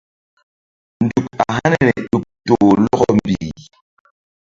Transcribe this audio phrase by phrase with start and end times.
[1.03, 3.59] Nzuk a haniri ɗuk toh lɔkɔ mbih.